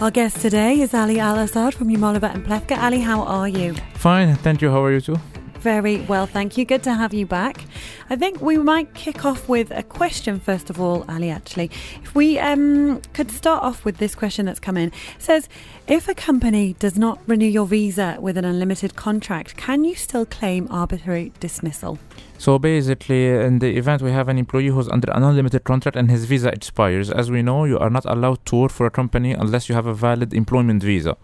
[0.00, 2.78] Our guest today is Ali Al Assad from Yamalova and Plethka.
[2.78, 3.74] Ali, how are you?
[3.92, 4.70] Fine, thank you.
[4.70, 5.18] How are you too?
[5.66, 6.64] Very well, thank you.
[6.64, 7.64] Good to have you back.
[8.08, 11.28] I think we might kick off with a question first of all, Ali.
[11.28, 11.72] Actually,
[12.04, 15.48] if we um, could start off with this question that's come in, it says,
[15.88, 20.24] if a company does not renew your visa with an unlimited contract, can you still
[20.24, 21.98] claim arbitrary dismissal?
[22.38, 26.08] So basically, in the event we have an employee who's under an unlimited contract and
[26.08, 29.32] his visa expires, as we know, you are not allowed to work for a company
[29.32, 31.16] unless you have a valid employment visa.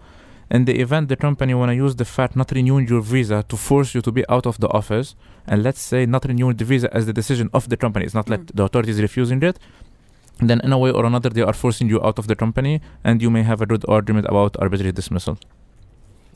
[0.53, 3.57] In the event the company want to use the fact not renewing your visa to
[3.57, 5.15] force you to be out of the office,
[5.47, 8.29] and let's say not renewing the visa as the decision of the company, it's not
[8.29, 8.55] like mm.
[8.57, 9.59] the authorities refusing it,
[10.41, 13.23] then in a way or another they are forcing you out of the company, and
[13.23, 15.39] you may have a good argument about arbitrary dismissal.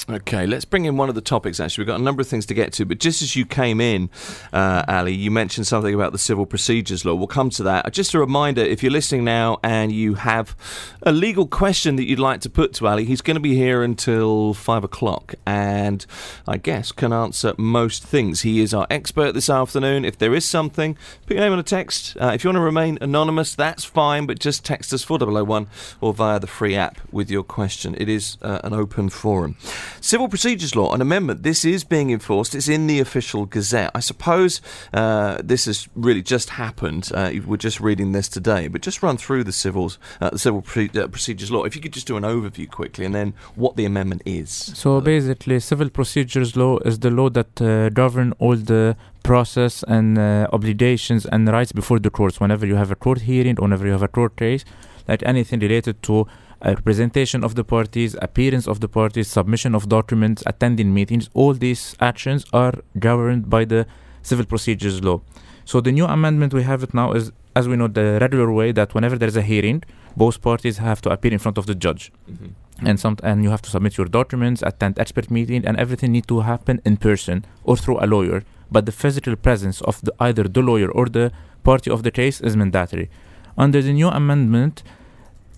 [0.09, 1.59] Okay, let's bring in one of the topics.
[1.59, 3.81] Actually, we've got a number of things to get to, but just as you came
[3.81, 4.09] in,
[4.53, 7.15] uh, Ali, you mentioned something about the civil procedures law.
[7.15, 7.93] We'll come to that.
[7.93, 10.55] Just a reminder: if you're listening now and you have
[11.03, 13.83] a legal question that you'd like to put to Ali, he's going to be here
[13.83, 16.07] until five o'clock, and
[16.47, 18.43] I guess can answer most things.
[18.43, 20.05] He is our expert this afternoon.
[20.05, 22.17] If there is something, put your name on a text.
[22.21, 25.67] Uh, if you want to remain anonymous, that's fine, but just text us 4001
[26.01, 27.97] or via the free app with your question.
[27.99, 29.57] It is uh, an open forum.
[30.01, 31.43] Civil Procedures Law, an amendment.
[31.43, 32.55] This is being enforced.
[32.55, 33.91] It's in the official Gazette.
[33.95, 34.61] I suppose
[34.93, 37.11] uh, this has really just happened.
[37.15, 40.63] Uh, we're just reading this today, but just run through the civils, uh, the Civil
[40.63, 41.65] Pre- uh, Procedures Law.
[41.65, 44.51] If you could just do an overview quickly, and then what the amendment is.
[44.51, 50.19] So basically, civil procedures law is the law that uh, govern all the process and
[50.19, 52.41] uh, obligations and rights before the courts.
[52.41, 54.65] Whenever you have a court hearing, whenever you have a court case,
[55.09, 56.27] like anything related to
[56.61, 61.53] a representation of the parties, appearance of the parties, submission of documents, attending meetings, all
[61.53, 63.87] these actions are governed by the
[64.23, 65.21] civil procedures law.
[65.65, 68.73] So the new amendment we have it now is, as we know, the regular way
[68.73, 69.83] that whenever there is a hearing,
[70.17, 72.13] both parties have to appear in front of the judge.
[72.31, 72.87] Mm-hmm.
[72.87, 76.29] And some, and you have to submit your documents, attend expert meeting, and everything need
[76.29, 78.45] to happen in person or through a lawyer.
[78.71, 81.33] But the physical presence of the, either the lawyer or the
[81.65, 83.09] party of the case is mandatory.
[83.57, 84.83] Under the new amendment,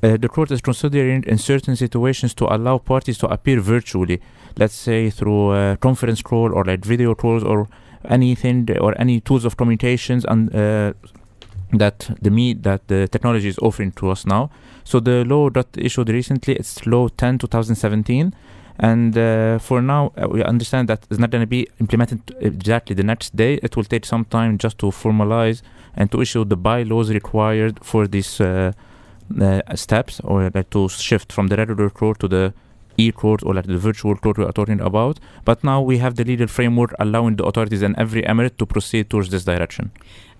[0.02, 4.20] uh, the court is considering in certain situations to allow parties to appear virtually,
[4.56, 7.68] let's say through a conference call or like video calls or
[8.04, 10.92] anything or any tools of communications and uh,
[11.72, 14.50] that the me that the technology is offering to us now.
[14.84, 18.32] So the law that issued recently, it's Law 10 2017.
[18.80, 22.94] And uh, for now, uh, we understand that it's not going to be implemented exactly
[22.94, 23.54] the next day.
[23.54, 25.62] It will take some time just to formalize
[25.96, 28.72] and to issue the bylaws required for uh, uh,
[29.74, 32.52] steps or like to shift from the regular court to the
[32.98, 35.18] e-court or like the virtual court we are talking about.
[35.44, 39.08] But now we have the legal framework allowing the authorities in every emirate to proceed
[39.08, 39.92] towards this direction.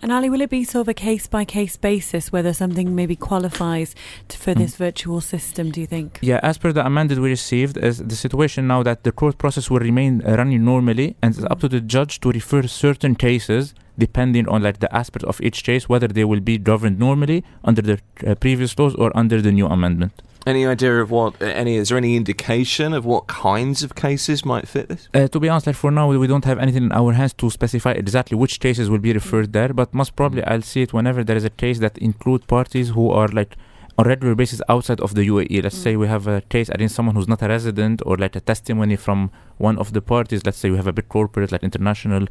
[0.02, 3.16] And Ali, will it be sort of a case by case basis whether something maybe
[3.16, 3.96] qualifies
[4.28, 6.18] to, for this virtual system, do you think?
[6.22, 9.70] Yeah, as per the amended we received, is the situation now that the court process
[9.70, 13.74] will remain uh, running normally, and it's up to the judge to refer certain cases
[13.98, 17.82] depending on like the aspect of each case, whether they will be governed normally under
[17.82, 20.12] the uh, previous laws or under the new amendment.
[20.46, 21.42] Any idea of what?
[21.42, 21.76] Any?
[21.76, 25.08] Is there any indication of what kinds of cases might fit this?
[25.12, 27.50] Uh, to be honest, like for now, we don't have anything in our hands to
[27.50, 29.74] specify exactly which cases will be referred there.
[29.74, 33.10] But most probably, I'll see it whenever there is a case that include parties who
[33.10, 33.56] are like
[33.98, 35.62] on regular basis outside of the UAE.
[35.62, 38.40] Let's say we have a case against someone who's not a resident, or like a
[38.40, 40.46] testimony from one of the parties.
[40.46, 42.28] Let's say we have a big corporate, like international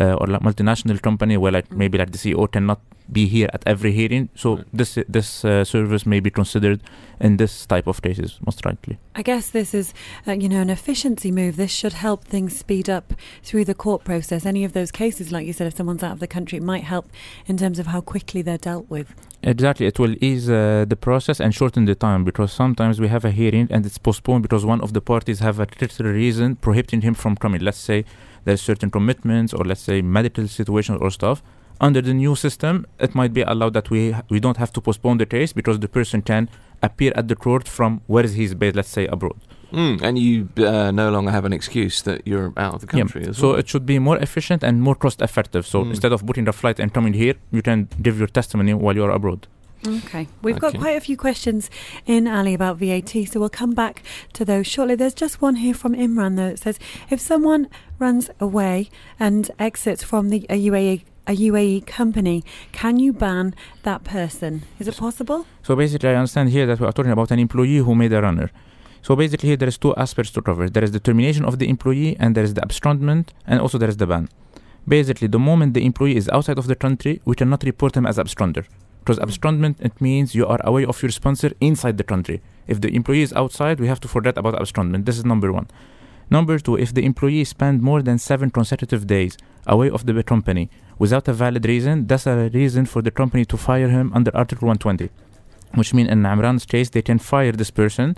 [0.00, 2.80] uh, or like multinational company, where like maybe like the CEO cannot
[3.12, 4.28] be here at every hearing.
[4.34, 6.80] So this this uh, service may be considered
[7.20, 8.98] in this type of cases, most likely.
[9.14, 9.92] I guess this is,
[10.26, 11.56] uh, you know, an efficiency move.
[11.56, 13.12] This should help things speed up
[13.42, 14.46] through the court process.
[14.46, 16.84] Any of those cases, like you said, if someone's out of the country, it might
[16.84, 17.10] help
[17.46, 19.14] in terms of how quickly they're dealt with.
[19.42, 23.24] Exactly, it will ease uh, the process and shorten the time because sometimes we have
[23.24, 27.00] a hearing and it's postponed because one of the parties have a particular reason prohibiting
[27.02, 27.60] him from coming.
[27.60, 28.04] Let's say
[28.44, 31.42] there's certain commitments or let's say medical situations or stuff.
[31.80, 35.18] Under the new system, it might be allowed that we we don't have to postpone
[35.18, 36.48] the case because the person can
[36.82, 39.36] appear at the court from where he's based, let's say abroad.
[39.72, 43.22] Mm, and you uh, no longer have an excuse that you're out of the country
[43.28, 43.58] as so well.
[43.60, 45.64] it should be more efficient and more cost effective.
[45.66, 45.90] So Mm.
[45.90, 49.10] instead of booking a flight and coming here, you can give your testimony while you're
[49.18, 49.46] abroad.
[49.86, 50.26] Okay.
[50.42, 51.70] We've got quite a few questions
[52.04, 54.02] in, Ali, about VAT, so we'll come back
[54.34, 54.94] to those shortly.
[54.96, 56.48] There's just one here from Imran, though.
[56.54, 56.78] It says
[57.08, 57.66] if someone
[57.98, 62.42] runs away and exits from the UAE, a UAE company,
[62.72, 63.54] can you ban
[63.84, 64.62] that person?
[64.80, 65.46] Is it possible?
[65.62, 68.20] So basically, I understand here that we are talking about an employee who made a
[68.20, 68.50] runner.
[69.02, 70.68] So basically, here there is two aspects to cover.
[70.68, 73.88] There is the termination of the employee, and there is the abscondment, and also there
[73.88, 74.28] is the ban.
[74.88, 78.18] Basically, the moment the employee is outside of the country, we cannot report him as
[78.18, 78.64] absconder.
[78.98, 79.26] Because mm.
[79.26, 82.42] abscondment, it means you are away of your sponsor inside the country.
[82.66, 85.04] If the employee is outside, we have to forget about abscondment.
[85.06, 85.68] This is number one.
[86.28, 89.36] Number two, if the employee spend more than seven consecutive days
[89.66, 93.56] away of the company without a valid reason, that's a reason for the company to
[93.56, 95.10] fire him under Article 120.
[95.74, 98.16] Which means in Imran's case, they can fire this person.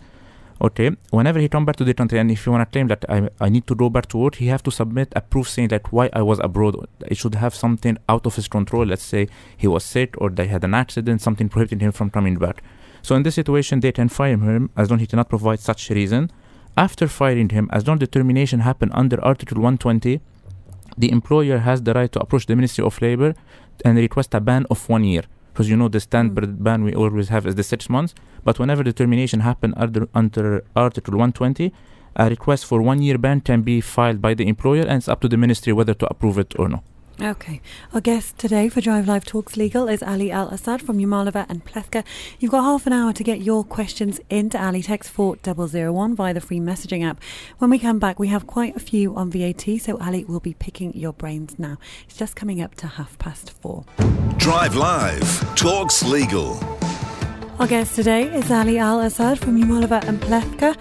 [0.60, 3.04] Okay whenever he come back to the country and if you want to claim that
[3.08, 5.68] I, I need to go back to work he have to submit a proof saying
[5.68, 6.76] that why i was abroad.
[7.08, 8.86] It should have something out of his control.
[8.86, 9.26] Let's say
[9.56, 12.62] he was sick or they had an accident something prohibiting him from coming back.
[13.02, 15.90] So in this situation they can fire him as long as he cannot provide such
[15.90, 16.30] reason.
[16.76, 20.20] After firing him as long as the termination happened under article 120
[20.96, 23.34] the employer has the right to approach the ministry of labor
[23.84, 26.62] and request a ban of one year because you know the standard hmm.
[26.64, 28.14] ban we always have is the six months.
[28.44, 31.72] But whenever the termination happen under, under Article 120,
[32.16, 35.20] a request for one year ban can be filed by the employer, and it's up
[35.20, 36.84] to the ministry whether to approve it or not.
[37.20, 37.60] Okay.
[37.92, 41.64] Our guest today for Drive Live Talks Legal is Ali Al Assad from Yamalova and
[41.64, 42.04] Plethka.
[42.40, 44.82] You've got half an hour to get your questions into Ali.
[44.82, 47.20] Text 4001 via the free messaging app.
[47.58, 50.54] When we come back, we have quite a few on VAT, so Ali will be
[50.54, 51.76] picking your brains now.
[52.06, 53.84] It's just coming up to half past four.
[54.38, 56.58] Drive Live Talks Legal.
[57.58, 60.76] Our guest today is Ali Al Assad from Yamalova and Plethka.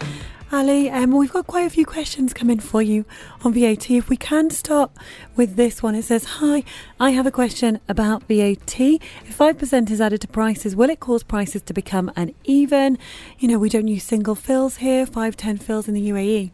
[0.53, 3.05] Ali, um, we've got quite a few questions coming for you
[3.45, 3.89] on VAT.
[3.89, 4.91] If we can start
[5.37, 6.65] with this one, it says, Hi,
[6.99, 8.77] I have a question about VAT.
[8.77, 12.97] If 5% is added to prices, will it cause prices to become uneven?
[13.39, 16.51] You know, we don't use single fils here, 5, 10 fils in the UAE.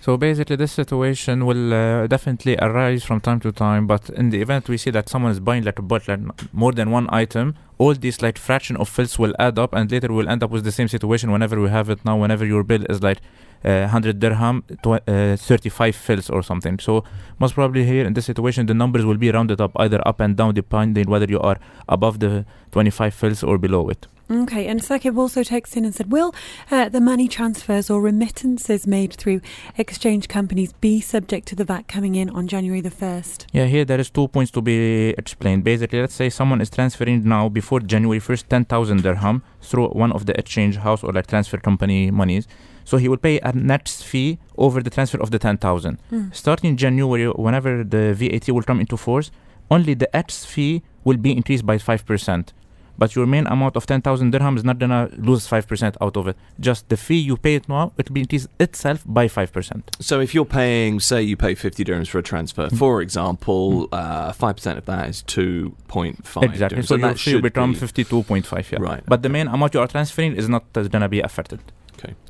[0.00, 3.86] So basically, this situation will uh, definitely arise from time to time.
[3.86, 6.20] But in the event we see that someone is buying like a but like
[6.52, 10.12] more than one item, all these like fraction of fils will add up, and later
[10.12, 12.16] we'll end up with the same situation whenever we have it now.
[12.22, 13.18] Whenever your bill is like
[13.64, 16.78] uh, 100 dirham, tw- uh, 35 fils or something.
[16.78, 17.04] So
[17.40, 20.36] most probably here in this situation, the numbers will be rounded up either up and
[20.36, 21.58] down depending whether you are
[21.88, 24.06] above the 25 fils or below it.
[24.30, 26.34] Okay, and Sakib also texted in and said, Will
[26.70, 29.40] uh, the money transfers or remittances made through
[29.76, 33.46] exchange companies be subject to the VAT coming in on January the 1st?
[33.52, 35.64] Yeah, here there is two points to be explained.
[35.64, 40.26] Basically, let's say someone is transferring now before January 1st 10,000 dirham through one of
[40.26, 42.46] the exchange house or like transfer company monies.
[42.84, 45.98] So he will pay a net fee over the transfer of the 10,000.
[46.10, 46.34] Mm.
[46.34, 49.30] Starting January, whenever the VAT will come into force,
[49.70, 52.48] only the X fee will be increased by 5%.
[53.02, 56.36] But your main amount of 10,000 dirham is not gonna lose 5% out of it.
[56.60, 59.82] Just the fee you pay it now, it will be increased itself by 5%.
[59.98, 62.78] So if you're paying, say you pay 50 dirhams for a transfer, Mm.
[62.78, 66.78] for example, uh, 5% of that is 2.5 exactly.
[66.78, 66.86] dirhams.
[66.86, 68.78] So, your that should become be- 52.5, yeah.
[68.80, 69.02] Right.
[69.12, 71.58] But the main amount you are transferring is not uh, gonna be affected.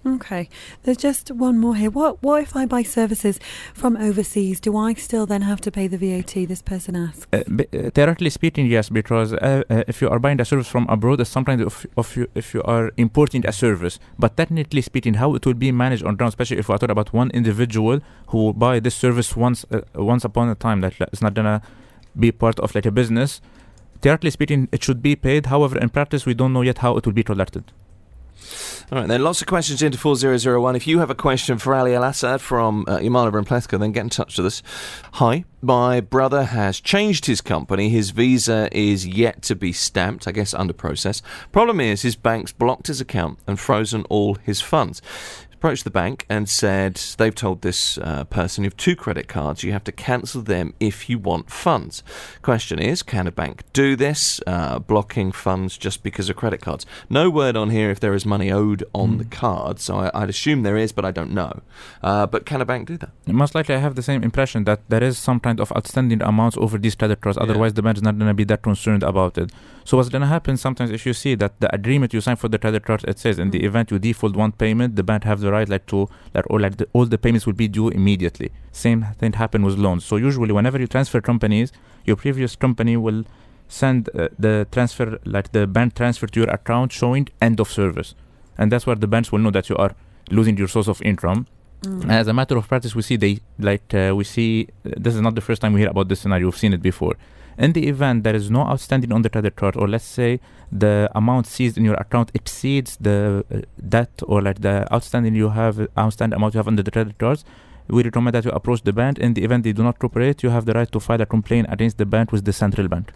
[0.06, 0.48] Okay,
[0.82, 1.90] there's just one more here.
[1.90, 3.38] What, what if I buy services
[3.74, 4.60] from overseas?
[4.60, 6.34] Do I still then have to pay the VAT?
[6.48, 7.26] This person asks.
[7.32, 10.68] Uh, b- uh, theoretically speaking, yes, because uh, uh, if you are buying a service
[10.68, 13.98] from abroad, it's sometimes if, of you, if you are importing a service.
[14.18, 16.92] But technically speaking, how it will be managed on ground, especially if we are talking
[16.92, 20.94] about one individual who will buy this service once uh, once upon a time, that
[21.12, 21.62] it's not gonna
[22.18, 23.40] be part of like a business.
[24.00, 25.46] Theoretically speaking, it should be paid.
[25.46, 27.64] However, in practice, we don't know yet how it will be collected.
[28.90, 30.76] All right, then lots of questions into 4001.
[30.76, 33.92] If you have a question for Ali Al Assad from uh, Yamalova and Plethka, then
[33.92, 34.62] get in touch with us.
[35.14, 37.88] Hi, my brother has changed his company.
[37.88, 41.22] His visa is yet to be stamped, I guess under process.
[41.52, 45.00] Problem is, his bank's blocked his account and frozen all his funds.
[45.62, 49.62] Approached the bank and said they've told this uh, person you have two credit cards,
[49.62, 52.02] you have to cancel them if you want funds.
[52.42, 56.84] Question is, can a bank do this, uh, blocking funds just because of credit cards?
[57.08, 60.30] No word on here if there is money owed on the card, so I, I'd
[60.30, 61.60] assume there is, but I don't know.
[62.02, 63.10] Uh, but can a bank do that?
[63.28, 66.56] Most likely, I have the same impression that there is some kind of outstanding amounts
[66.56, 67.38] over these credit cards.
[67.38, 67.44] Yeah.
[67.44, 69.52] Otherwise, the bank is not going to be that concerned about it.
[69.84, 72.58] So, what's to happen sometimes if you see that the agreement you sign for the
[72.58, 75.50] credit card it says in the event you default one payment, the bank have the
[75.50, 78.50] right like to like or like the, all the payments will be due immediately.
[78.70, 80.04] Same thing happen with loans.
[80.04, 81.72] So usually, whenever you transfer companies,
[82.04, 83.24] your previous company will
[83.68, 88.14] send uh, the transfer like the bank transfer to your account showing end of service,
[88.58, 89.94] and that's where the banks will know that you are
[90.30, 91.46] losing your source of income
[91.82, 92.10] Mm.
[92.10, 95.20] as a matter of practice, we see they like uh, we see uh, this is
[95.20, 96.46] not the first time we hear about this scenario.
[96.46, 97.16] We've seen it before.
[97.58, 100.40] In the event there is no outstanding on the credit card, or let's say
[100.70, 105.50] the amount seized in your account exceeds the uh, debt or like the outstanding you
[105.50, 107.44] have outstanding amount you have under the credit cards,
[107.88, 109.18] we recommend that you approach the bank.
[109.18, 111.66] In the event they do not cooperate, you have the right to file a complaint
[111.68, 113.12] against the bank with the central bank.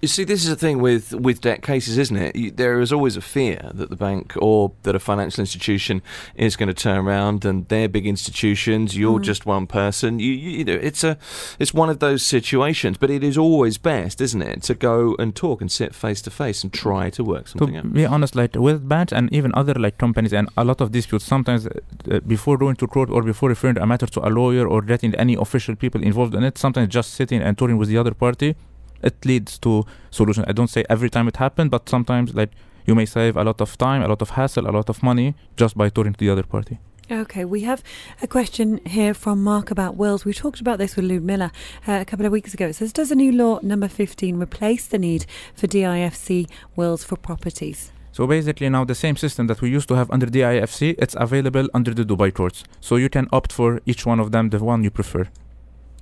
[0.00, 2.36] You see, this is the thing with, with debt cases, isn't it?
[2.36, 6.02] You, there is always a fear that the bank or that a financial institution
[6.36, 8.96] is going to turn around and they're big institutions.
[8.96, 10.20] You're just one person.
[10.20, 11.18] You, you, you know, it's a
[11.58, 12.96] it's one of those situations.
[12.96, 16.30] But it is always best, isn't it, to go and talk and sit face to
[16.30, 17.92] face and try to work To something out.
[17.92, 21.24] be honest, like with banks and even other like companies and a lot of disputes,
[21.24, 21.70] sometimes uh,
[22.10, 25.12] uh, before going to court or before referring a matter to a lawyer or getting
[25.16, 28.54] any official people involved in it, sometimes just sitting and talking with the other party,
[29.02, 30.44] it leads to solution.
[30.46, 32.50] I don't say every time it happened, but sometimes like
[32.86, 35.34] you may save a lot of time, a lot of hassle, a lot of money
[35.56, 36.78] just by talking to the other party.
[37.10, 37.82] Okay, we have
[38.20, 40.26] a question here from Mark about wills.
[40.26, 41.50] We talked about this with Lou Miller
[41.86, 42.66] uh, a couple of weeks ago.
[42.66, 45.24] It says, Does the new law number 15 replace the need
[45.54, 47.92] for DIFC wills for properties?
[48.12, 51.14] So basically now the same system that we used to have under the IFC, it's
[51.18, 52.64] available under the Dubai courts.
[52.80, 55.28] So you can opt for each one of them, the one you prefer.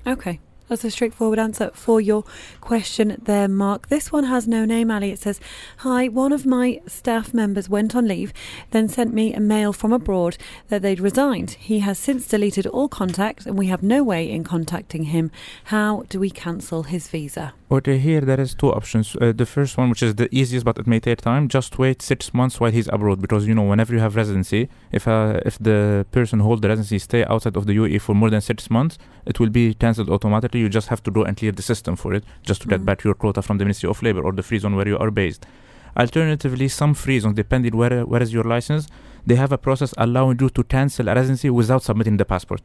[0.07, 0.41] Okay.
[0.69, 2.25] That's a straightforward answer for your
[2.61, 3.89] question there, Mark.
[3.89, 5.11] This one has no name, Ali.
[5.11, 5.39] It says,
[5.79, 8.33] Hi, one of my staff members went on leave,
[8.73, 10.37] then sent me a mail from abroad
[10.69, 11.53] that they'd resigned.
[11.53, 15.31] He has since deleted all contact, and we have no way in contacting him.
[15.65, 17.55] How do we cancel his visa?
[17.69, 19.17] Okay, here there is two options.
[19.21, 22.01] Uh, the first one, which is the easiest, but it may take time, just wait
[22.01, 25.59] six months while he's abroad, because you know whenever you have residency, if uh, if
[25.59, 28.99] the person hold the residency stay outside of the UAE for more than six months,
[29.27, 30.61] it will be cancelled automatically.
[30.61, 32.85] You just have to go and clear the system for it, just to get Mhm.
[32.85, 35.11] back your quota from the Ministry of Labor or the free zone where you are
[35.11, 35.45] based.
[35.97, 38.87] Alternatively, some free zones, depending where where is your license,
[39.27, 42.63] they have a process allowing you to cancel a residency without submitting the passport.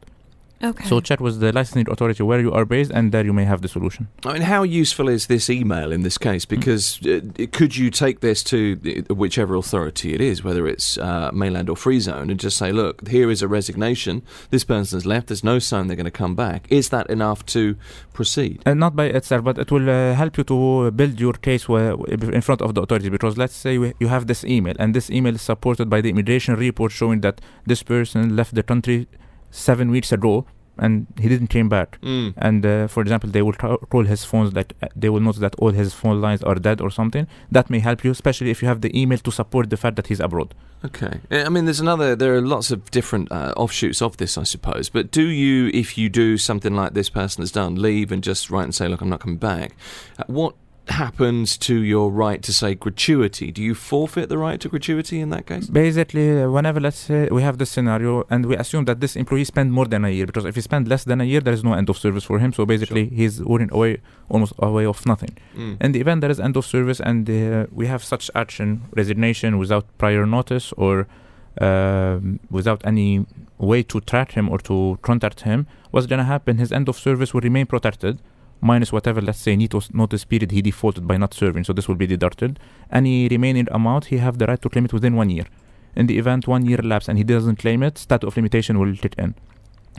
[0.64, 0.84] Okay.
[0.88, 3.62] So chat with the licensing authority where you are based, and there you may have
[3.62, 4.06] the solution.
[4.24, 6.44] I mean, how useful is this email in this case?
[6.44, 8.76] Because uh, could you take this to
[9.10, 13.08] whichever authority it is, whether it's uh, mainland or free zone, and just say, look,
[13.08, 14.22] here is a resignation.
[14.50, 15.28] This person has left.
[15.28, 16.66] There's no sign they're going to come back.
[16.70, 17.76] Is that enough to
[18.12, 18.62] proceed?
[18.64, 21.94] Uh, not by itself, but it will uh, help you to build your case where,
[22.08, 23.10] in front of the authorities.
[23.10, 26.10] Because let's say we- you have this email, and this email is supported by the
[26.10, 29.08] immigration report showing that this person left the country
[29.52, 30.44] seven weeks ago
[30.78, 32.00] and he didn't came back.
[32.00, 32.34] Mm.
[32.36, 35.40] And uh, for example, they will tra- call his phones like uh, they will notice
[35.40, 37.26] that all his phone lines are dead or something.
[37.50, 40.06] That may help you, especially if you have the email to support the fact that
[40.06, 40.54] he's abroad.
[40.84, 41.20] Okay.
[41.30, 42.16] I mean, there's another.
[42.16, 44.88] There are lots of different uh, offshoots of this, I suppose.
[44.88, 48.50] But do you, if you do something like this person has done, leave and just
[48.50, 49.76] write and say, "Look, I'm not coming back"?
[50.18, 50.54] Uh, what
[50.88, 53.52] happens to your right to say gratuity?
[53.52, 55.68] Do you forfeit the right to gratuity in that case?
[55.68, 59.44] Basically, uh, whenever let's say we have this scenario and we assume that this employee
[59.44, 61.62] spent more than a year, because if he spent less than a year, there is
[61.62, 62.52] no end of service for him.
[62.52, 65.36] So basically, he's walking away almost away of nothing.
[65.56, 65.80] Mm.
[65.80, 69.58] In the event there is end of service and uh, we have such action, resignation
[69.58, 71.06] without prior notice or
[71.60, 73.26] um, without any
[73.58, 76.58] way to track him or to contact him, what's going to happen?
[76.58, 78.20] His end of service will remain protected,
[78.62, 81.64] minus whatever, let's say, notice, notice period he defaulted by not serving.
[81.64, 82.58] So this will be deducted.
[82.90, 85.46] Any remaining amount, he have the right to claim it within one year.
[85.94, 88.96] In the event one year lapse and he doesn't claim it, statute of limitation will
[88.96, 89.34] kick in.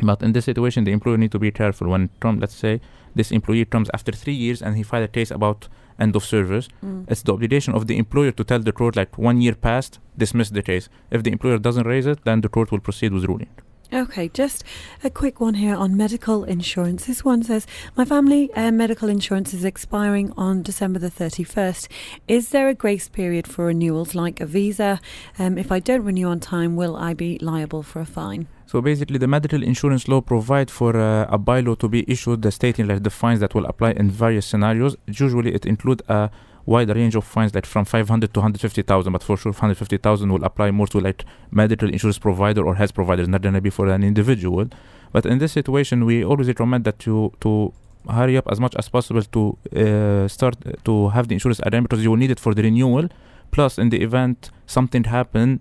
[0.01, 2.81] But in this situation, the employer need to be careful when, Trump, let's say,
[3.13, 5.67] this employee comes after three years and he filed a case about
[5.99, 6.67] end of service.
[6.83, 7.05] Mm.
[7.11, 10.49] It's the obligation of the employer to tell the court like one year passed, dismiss
[10.49, 10.89] the case.
[11.11, 13.49] If the employer doesn't raise it, then the court will proceed with ruling.
[13.93, 14.63] Okay, just
[15.03, 17.05] a quick one here on medical insurance.
[17.05, 21.89] This one says, My family uh, medical insurance is expiring on December the 31st.
[22.27, 24.99] Is there a grace period for renewals like a visa?
[25.37, 28.47] Um, if I don't renew on time, will I be liable for a fine?
[28.65, 32.87] So basically, the medical insurance law provide for uh, a bylaw to be issued, stating
[32.87, 34.97] like the fines that will apply in various scenarios.
[35.05, 36.31] Usually, it include a
[36.65, 39.11] wide range of fines, like from 500 to 150,000.
[39.11, 43.25] But for sure, 150,000 will apply more to like medical insurance provider or health provider,
[43.27, 44.67] not gonna be for an individual.
[45.11, 47.73] But in this situation, we always recommend that you to
[48.09, 51.89] hurry up as much as possible to uh, start uh, to have the insurance agreement
[51.89, 53.07] because you will need it for the renewal.
[53.51, 55.59] Plus, in the event something happened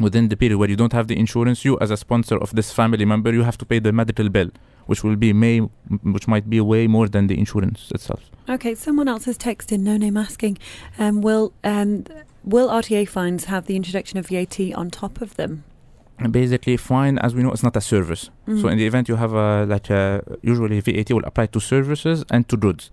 [0.00, 2.72] within the period where you don't have the insurance, you as a sponsor of this
[2.72, 4.50] family member, you have to pay the medical bill,
[4.86, 5.58] which will be may,
[6.02, 8.22] which might be way more than the insurance itself.
[8.48, 10.58] Okay, someone else has texted, no name asking,
[10.98, 12.04] um, will, um,
[12.44, 15.64] will RTA fines have the introduction of VAT on top of them?
[16.30, 18.30] Basically, fine, as we know, it's not a service.
[18.46, 18.72] So Mhm.
[18.72, 22.48] in the event you have a like a, usually VAT will apply to services and
[22.48, 22.90] to goods.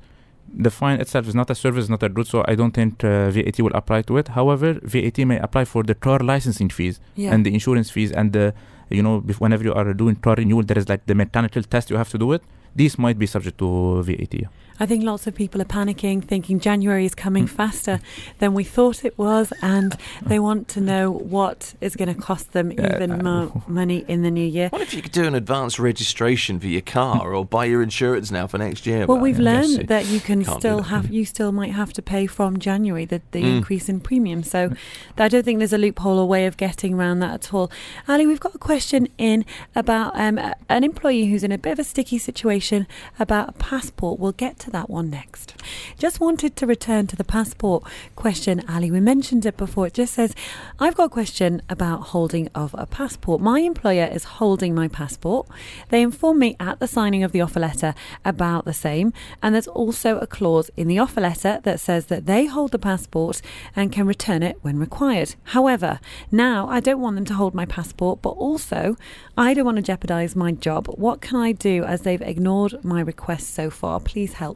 [0.65, 3.29] The fine itself is not a service, not a good, so I don't think uh,
[3.31, 4.27] VAT will apply to it.
[4.39, 7.33] However, VAT may apply for the car licensing fees Yeah.
[7.33, 8.53] and the insurance fees and the
[8.89, 11.97] you know whenever you are doing car renewal, there is like the mechanical test you
[11.97, 12.43] have to do it.
[12.75, 14.33] these might be subject to VAT.
[14.77, 14.83] Yeah.
[14.83, 17.17] I think lots of people are panicking, thinking January is Mm.
[17.17, 17.99] coming faster
[18.39, 22.51] than we thought it was, and they want to know what is going to cost
[22.53, 24.69] them Yeah, even uh, more money in the new year.
[24.69, 28.31] What if you could do an advanced registration for your car or buy your insurance
[28.31, 29.05] now for next year?
[29.05, 31.93] Well, But we've I learned you that you can still have, you still might have
[31.93, 33.57] to pay from January the, the Mm.
[33.57, 34.41] increase in premium.
[34.43, 34.71] So
[35.17, 37.69] I don't think there's a loophole or way of getting around that at all.
[38.07, 40.39] Ali, we've got a question in about um,
[40.69, 42.87] an employee who's in a bit of a sticky situation
[43.19, 44.19] about a passport.
[44.19, 45.53] We'll get to that one next.
[45.97, 47.83] Just wanted to return to the passport
[48.15, 48.91] question, Ali.
[48.91, 49.87] We mentioned it before.
[49.87, 50.33] It just says,
[50.79, 53.41] I've got a question about holding of a passport.
[53.41, 55.47] My employer is holding my passport.
[55.89, 57.93] They inform me at the signing of the offer letter
[58.23, 59.13] about the same.
[59.41, 62.79] And there's also a clause in the offer letter that says that they hold the
[62.79, 63.41] passport
[63.75, 65.35] and can return it when required.
[65.45, 65.99] However,
[66.31, 68.95] now I don't want them to hold my passport, but also
[69.37, 70.87] I don't want to jeopardise my job.
[70.87, 73.99] What can I do as they've ignored my request so far?
[73.99, 74.52] Please help.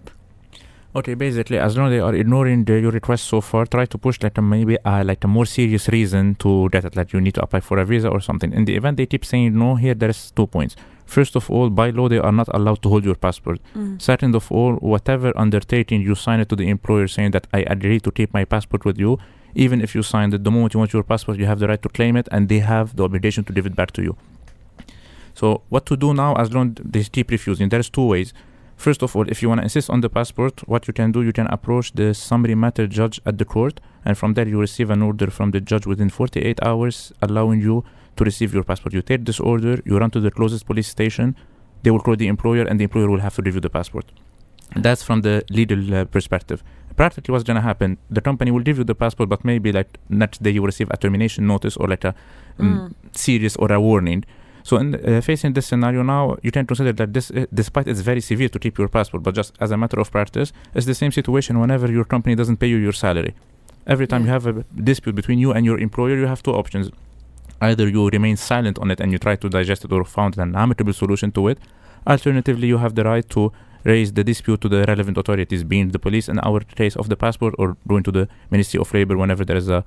[0.97, 3.99] Okay, basically, as long as they are ignoring the, your request so far, try to
[3.99, 7.21] push like a maybe uh, like a more serious reason to get it, like you
[7.21, 8.51] need to apply for a visa or something.
[8.51, 10.75] In the event they keep saying no, here there is two points.
[11.05, 13.59] First of all, by law they are not allowed to hold your passport.
[13.99, 17.99] Second of all, whatever undertaking you sign it to the employer saying that I agree
[17.99, 19.19] to keep my passport with you,
[19.53, 21.81] even if you signed it, the moment you want your passport, you have the right
[21.83, 24.17] to claim it, and they have the obligation to give it back to you.
[25.35, 27.69] So what to do now as long as they keep refusing?
[27.69, 28.33] There's two ways.
[28.77, 31.23] First of all, if you want to insist on the passport, what you can do,
[31.23, 34.91] you can approach the summary matter judge at the court, and from there you receive
[34.91, 37.83] an order from the judge within 48 hours allowing you
[38.17, 38.93] to receive your passport.
[38.93, 41.35] You take this order, you run to the closest police station,
[41.81, 44.05] they will call the employer, and the employer will have to review the passport.
[44.75, 46.63] That's from the legal uh, perspective.
[46.95, 47.97] Practically, what's going to happen?
[48.11, 50.89] The company will give you the passport, but maybe like next day you will receive
[50.91, 52.13] a termination notice or like a
[52.59, 54.23] um, serious or a warning.
[54.67, 58.01] So, in uh, facing this scenario now, you can consider that this, uh, despite it's
[58.01, 60.93] very severe to keep your passport, but just as a matter of practice, it's the
[60.93, 63.33] same situation whenever your company doesn't pay you your salary.
[63.93, 66.91] Every time you have a dispute between you and your employer, you have two options.
[67.61, 70.53] Either you remain silent on it and you try to digest it or found an
[70.53, 71.59] amicable solution to it.
[72.05, 73.53] Alternatively, you have the right to
[73.85, 77.15] raise the dispute to the relevant authorities, being the police in our case of the
[77.15, 79.85] passport, or going to the Ministry of Labor whenever there is a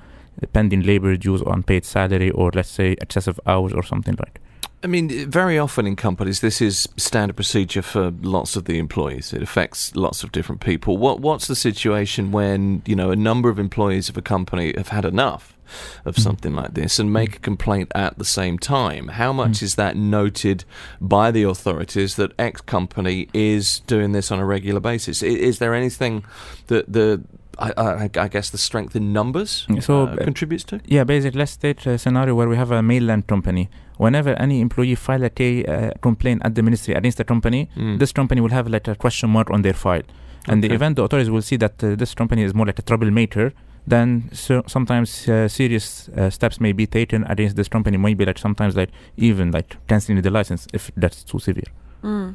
[0.55, 4.41] pending labor dues or unpaid salary, or let's say excessive hours or something like.
[4.83, 9.33] I mean, very often in companies, this is standard procedure for lots of the employees.
[9.35, 10.97] It affects lots of different people.
[10.97, 14.89] What What's the situation when you know a number of employees of a company have
[14.89, 15.57] had enough
[16.04, 16.23] of hmm.
[16.23, 17.43] something like this and make a hmm.
[17.43, 19.09] complaint at the same time?
[19.09, 19.67] How much hmm.
[19.67, 20.65] is that noted
[20.99, 25.23] by the authorities that X company is doing this on a regular basis?
[25.23, 26.25] Is there anything
[26.69, 27.23] that the
[27.61, 27.73] I,
[28.05, 30.81] I, I guess the strength in numbers So, uh, uh, contributes to?
[30.87, 33.69] Yeah, basically, let's take a scenario where we have a mainland company.
[33.99, 37.99] Whenever any employee file a uh, complaint at the ministry against the company, Mm.
[37.99, 40.03] this company will have like a question mark on their file.
[40.49, 42.83] And the event the authorities will see that uh, this company is more like a
[42.83, 43.53] troublemaker,
[43.87, 47.97] then so sometimes uh, serious uh, steps may be taken against this company.
[47.99, 51.71] Maybe like sometimes like even like canceling the license if that's too severe.
[52.03, 52.35] Mm.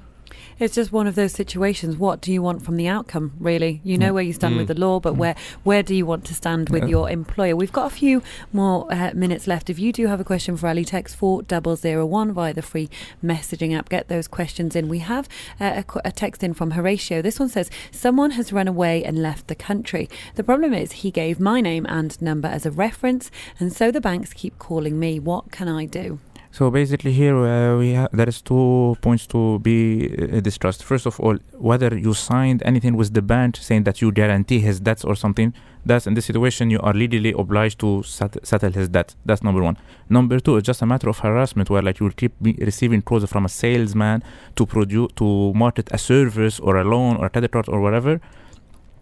[0.59, 1.97] It's just one of those situations.
[1.97, 3.33] What do you want from the outcome?
[3.39, 4.13] Really, you know Mm.
[4.15, 4.75] where you stand with Mm.
[4.75, 6.89] the law, but where where do you want to stand with Yeah.
[6.89, 7.55] your employer?
[7.55, 8.21] We've got a few
[8.53, 9.69] more uh, minutes left.
[9.69, 12.61] If you do have a question for Ali, text four double zero one via the
[12.61, 12.89] free
[13.23, 13.89] messaging app.
[13.89, 14.87] Get those questions in.
[14.89, 15.27] We have
[15.59, 17.21] uh, a, a text in from Horatio.
[17.21, 20.09] This one says someone has run away and left the country.
[20.35, 23.29] The problem is he gave my name and number as a reference,
[23.59, 25.19] and so the banks keep calling me.
[25.19, 26.19] What can I do?
[26.57, 30.85] So basically, here uh, we ha- there is two points to be uh, discussed.
[30.85, 34.79] First of all, whether you signed anything with the bank saying that you guarantee his
[34.79, 35.53] debts or something.
[35.85, 39.15] That's in this situation you are legally obliged to sat- settle his debt.
[39.25, 39.75] That's number one.
[40.07, 43.29] Number two is just a matter of harassment, where like you will keep receiving calls
[43.29, 44.23] from a salesman
[44.55, 48.21] to produce to market a service or a loan or a credit card or whatever.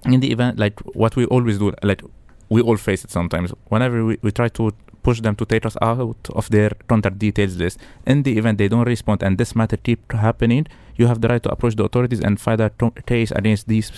[0.06, 2.02] In the event, like what we always do, like
[2.50, 3.54] we all face it sometimes.
[3.68, 4.72] Whenever we, we try to
[5.04, 7.78] push them to take us out of their contact details list.
[8.08, 11.44] In the event they don't respond and this matter keep happening, you have the right
[11.44, 12.72] to approach the authorities and file a
[13.06, 13.92] case against these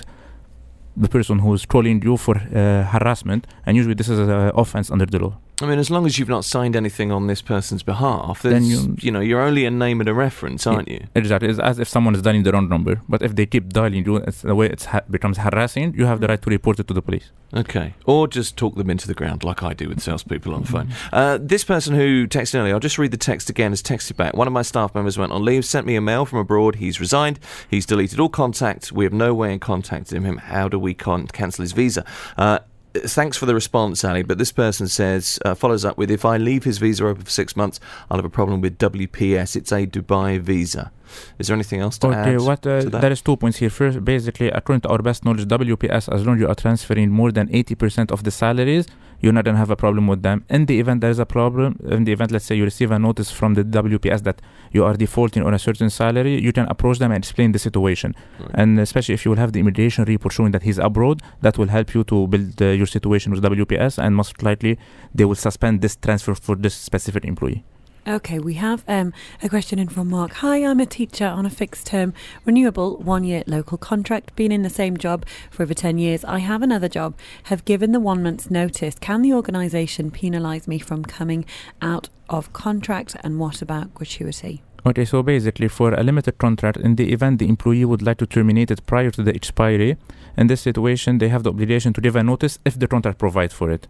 [0.97, 3.45] the person who is calling you for uh, harassment.
[3.65, 5.37] And usually this is an offense under the law.
[5.61, 8.95] I mean, as long as you've not signed anything on this person's behalf, then you,
[8.99, 11.05] you- know you're only a name and a reference, aren't you?
[11.15, 13.01] Exactly, it's as if someone is dialing the wrong number.
[13.07, 15.93] But if they keep dialing you, it's the way it ha- becomes harassing.
[15.95, 17.31] You have the right to report it to the police.
[17.55, 20.67] Okay, or just talk them into the ground like I do with salespeople on the
[20.67, 20.89] phone.
[21.13, 23.71] Uh, this person who texted earlier, I'll just read the text again.
[23.71, 24.35] Has texted back.
[24.35, 26.75] One of my staff members went on leave, sent me a mail from abroad.
[26.75, 27.39] He's resigned.
[27.69, 28.91] He's deleted all contact.
[28.91, 30.35] We have no way in contacting him.
[30.37, 32.03] How do we con- cancel his visa?
[32.37, 32.59] Uh,
[33.03, 34.23] thanks for the response, Ali.
[34.23, 37.29] But this person says, uh, follows up with, if I leave his visa open for
[37.31, 37.79] six months,
[38.09, 39.55] I'll have a problem with WPS.
[39.55, 40.91] It's a Dubai visa.
[41.39, 43.01] Is there anything else to Okay, add what uh, to that?
[43.01, 43.69] there is two points here.
[43.69, 47.31] First, basically, according to our best knowledge, WPS, as long as you are transferring more
[47.31, 48.85] than 80% of the salaries,
[49.25, 50.45] you're not gonna have a problem with them.
[50.49, 52.99] In the event there is a problem, in the event, let's say you receive a
[52.99, 56.99] notice from the WPS that you are defaulting on a certain salary, you can approach
[56.99, 58.15] them and explain the situation.
[58.39, 58.51] Right.
[58.53, 61.67] And especially if you will have the immigration report showing that he's abroad, that will
[61.67, 64.77] help you to build uh, your situation with WPS, and most likely
[65.13, 67.65] they will suspend this transfer for this specific employee.
[68.07, 70.33] Okay, we have um, a question in from Mark.
[70.33, 72.13] Hi, I'm a teacher on a fixed term,
[72.45, 76.23] renewable, one year local contract, been in the same job for over 10 years.
[76.23, 77.15] I have another job,
[77.45, 78.93] have given the one month's notice.
[79.01, 81.45] Can the organisation penalise me from coming
[81.81, 83.15] out of contract?
[83.23, 84.61] And what about gratuity?
[84.85, 88.27] Okay, so basically, for a limited contract, in the event the employee would like to
[88.27, 89.97] terminate it prior to the expiry,
[90.37, 93.55] in this situation, they have the obligation to give a notice if the contract provides
[93.55, 93.87] for it.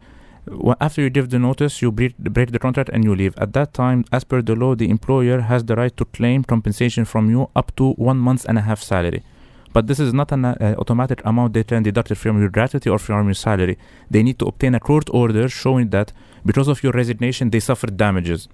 [0.80, 2.16] After you give the notice, you break,
[2.52, 3.34] the contract and you leave.
[3.38, 7.04] At that time, as per the law, the employer has the right to claim compensation
[7.06, 9.24] from you up to one month and a half salary.
[9.74, 13.00] But this is not an uh, automatic amount they can deduct from your gratuity or
[13.00, 13.78] from your salary.
[14.10, 16.14] They need to obtain a court order showing that
[16.46, 18.48] because of your resignation, they suffered damages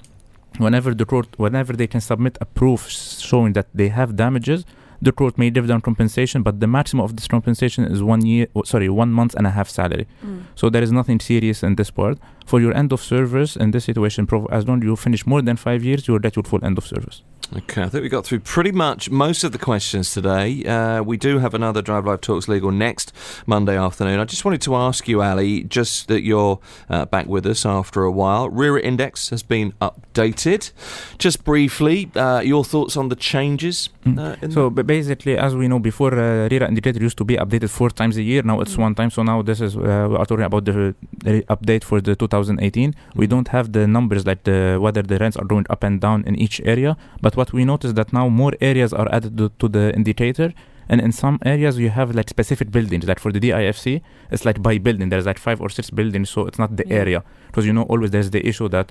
[0.57, 4.65] whenever the court whenever they can submit a proof showing that they have damages
[5.01, 8.47] the court may give them compensation but the maximum of this compensation is one year
[8.55, 10.07] oh, sorry one month and a half salary.
[10.23, 10.43] Mm.
[10.55, 12.17] So there is nothing serious in this part.
[12.45, 15.57] For your end of service in this situation as long as you finish more than
[15.57, 18.25] five years you will get your full end of service Okay, I think we got
[18.25, 20.63] through pretty much most of the questions today.
[20.63, 23.11] Uh, we do have another Drive Live Talks Legal next
[23.45, 24.21] Monday afternoon.
[24.21, 28.03] I just wanted to ask you, Ali, just that you're uh, back with us after
[28.03, 28.49] a while.
[28.49, 30.71] RERA Index has been updated.
[31.17, 33.89] Just briefly, uh, your thoughts on the changes?
[34.05, 37.35] Uh, in So but basically, as we know before, uh, RERA indicator used to be
[37.35, 38.43] updated four times a year.
[38.43, 39.09] Now it's one time.
[39.11, 42.95] So now this is uh, we are talking about the, the update for the 2018.
[43.13, 46.23] We don't have the numbers like the whether the rents are going up and down
[46.25, 46.95] in each area.
[47.21, 50.49] But what we noticed that now more areas are added to, the indicator.
[50.91, 53.03] And in some areas you have like specific buildings.
[53.11, 53.85] Like for the DIFC,
[54.33, 55.07] it's like by building.
[55.11, 57.01] There's like five or six buildings, so it's not the Yeah.
[57.03, 57.19] area.
[57.47, 58.87] Because you know always there's the issue that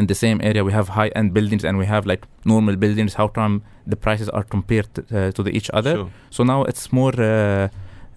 [0.00, 2.22] in the same area we have high-end buildings and we have like
[2.54, 3.10] normal buildings.
[3.20, 3.54] How come
[3.92, 5.94] the prices are compared uh, to the each other?
[5.96, 6.10] Sure.
[6.36, 7.68] So now it's more, uh,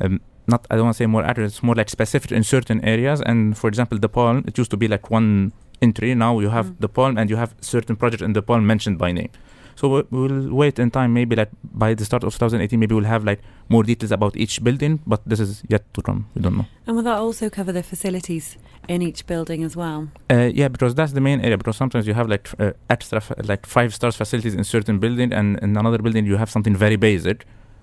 [0.03, 0.13] um,
[0.51, 1.49] not I don't want to say more accurate.
[1.53, 3.17] It's more like specific in certain areas.
[3.29, 5.29] And for example, the Palm, it used to be like one
[5.85, 6.13] entry.
[6.25, 6.75] Now you have Mm.
[6.85, 9.29] the Palm, and you have certain projects in the Palm mentioned by name.
[9.79, 11.09] So we- we'll wait in time.
[11.19, 11.51] Maybe like
[11.85, 13.41] by the start of 2018, maybe we'll have like
[13.73, 14.93] more details about each building.
[15.11, 16.19] But this is yet to come.
[16.35, 16.65] We don't know.
[16.87, 18.45] And will that also cover the facilities
[18.87, 19.99] in each building as well?
[20.35, 21.57] Uh, yeah, because that's the main area.
[21.57, 25.33] Because sometimes you have like uh, extra, f- like five stars facilities in certain building,
[25.33, 27.37] and in another building you have something very basic.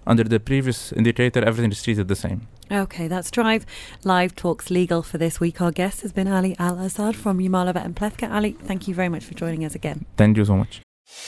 [0.06, 2.48] Under the previous indicator, everything is treated the same.
[2.70, 3.66] Okay, that's Drive
[4.04, 5.60] Live Talks Legal for this week.
[5.60, 8.32] Our guest has been Ali Al Assad from Yamalova and Plethka.
[8.32, 10.06] Ali, thank you very much for joining us again.
[10.16, 10.80] Thank you so much.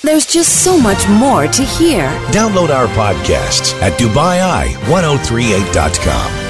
[0.03, 2.09] There's just so much more to hear.
[2.33, 6.44] Download our podcasts at DubaiEye1038.com.